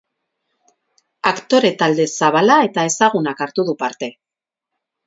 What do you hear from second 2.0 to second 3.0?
zabala eta